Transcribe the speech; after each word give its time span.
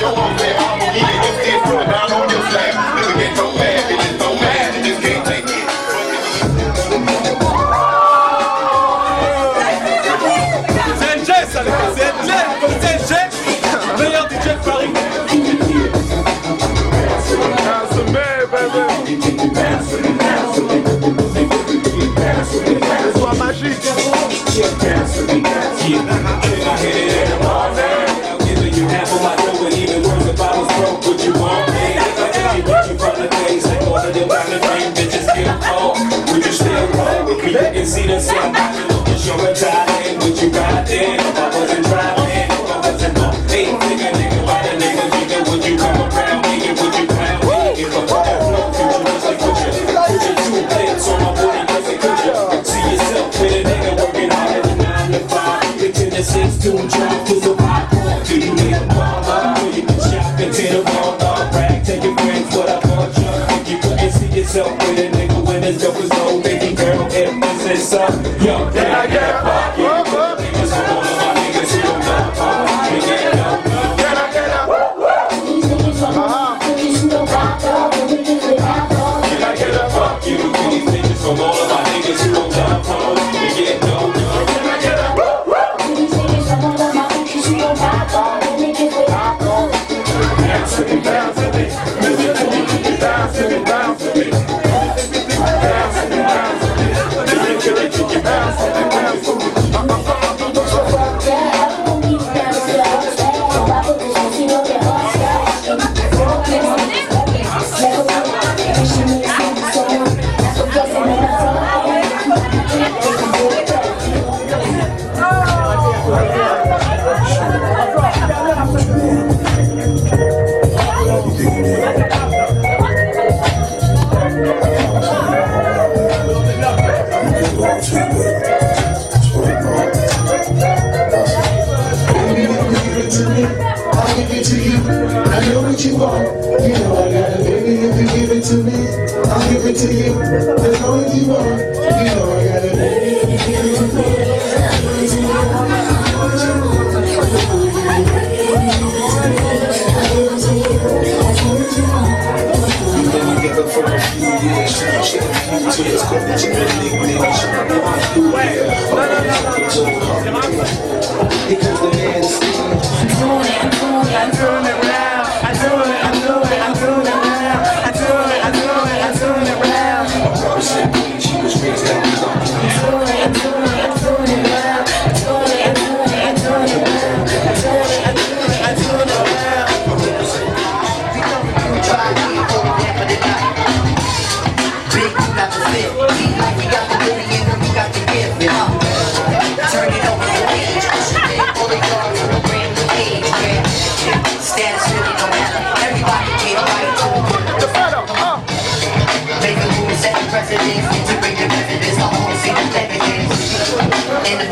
your 0.00 0.18
own. 0.18 0.33
Can 37.84 37.92
see 37.92 38.06
the 38.06 38.18
sun. 38.18 38.52
It's 39.12 39.26
your 39.26 39.36
retarded, 39.36 40.16
would 40.24 40.40
you 40.40 40.48
ride 40.56 40.86
there? 40.86 41.20
If 41.20 41.36
I 41.36 41.48
wasn't 41.52 41.84
driving, 41.84 42.32
if 42.32 42.70
I 42.72 42.76
wasn't 42.80 43.18
on. 43.18 43.34
Hey, 43.52 43.76
nigga, 43.76 44.08
nigga, 44.08 44.40
why 44.46 44.60
the 44.64 44.72
nigga, 44.80 45.04
nigga, 45.12 45.38
would 45.50 45.62
you 45.64 45.76
come 45.76 46.00
around 46.00 46.40
me? 46.48 46.64
And 46.64 46.80
would 46.80 46.94
you 46.96 47.06
clown 47.06 47.40
me? 47.44 47.84
If 47.84 47.92
I 47.92 48.00
put 48.08 48.24
that 48.24 48.40
flow, 48.40 48.72
futuristic, 48.72 49.36
put 49.36 49.56
your, 49.60 49.74
put 49.84 50.16
your 50.24 50.36
two 50.40 50.64
plates 50.72 51.08
on 51.12 51.18
my 51.20 51.30
booty, 51.36 51.62
cause 51.68 51.88
it 51.92 52.00
could 52.00 52.20
you 52.24 52.36
see 52.64 52.84
yourself 52.88 53.28
with 53.36 53.52
a 53.52 53.62
nigga 53.68 53.92
working 54.00 54.30
harder 54.32 54.62
than 54.64 54.78
nine 54.80 55.12
to 55.12 55.20
five. 55.28 55.76
The 55.76 56.22
six 56.22 56.56
tune 56.62 56.88
drop 56.88 57.26
to 57.28 57.52
popcorn. 57.52 58.24
Do 58.24 58.34
you 58.40 58.54
need 58.54 58.72
a 58.72 58.80
baller? 58.96 59.60
Or 59.60 59.68
you 59.76 59.84
can 59.84 60.00
shop 60.00 60.40
into 60.40 60.62
the 60.72 60.80
baller? 60.88 61.52
Brag, 61.52 61.84
tell 61.84 62.00
your 62.00 62.16
friends 62.16 62.48
what 62.56 62.68
I 62.70 62.80
bought 62.80 63.12
you. 63.12 63.28
If 63.60 63.68
you 63.68 63.76
couldn't 63.76 64.12
see 64.12 64.30
yourself 64.32 64.72
with 64.78 65.03
a 65.03 65.03
up, 67.94 68.12
yo, 68.42 68.70
then 68.70 68.90
I 68.90 69.06
get 69.06 69.42
fucked. 69.42 69.83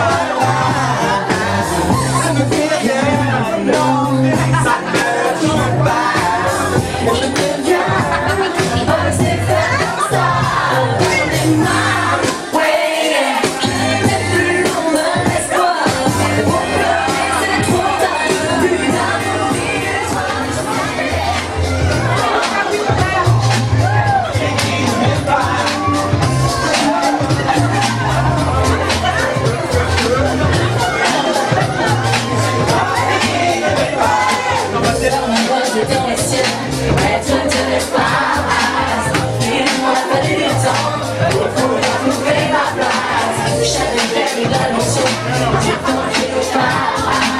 why, 0.00 0.34
why. 0.38 0.59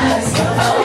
Yes. 0.00 0.77